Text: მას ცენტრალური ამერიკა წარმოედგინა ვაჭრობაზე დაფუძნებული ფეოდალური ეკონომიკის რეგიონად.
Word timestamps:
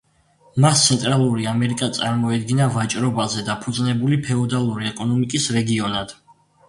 მას 0.63 0.79
ცენტრალური 0.85 1.43
ამერიკა 1.51 1.89
წარმოედგინა 1.99 2.69
ვაჭრობაზე 2.77 3.45
დაფუძნებული 3.51 4.19
ფეოდალური 4.25 4.89
ეკონომიკის 4.93 5.47
რეგიონად. 5.59 6.17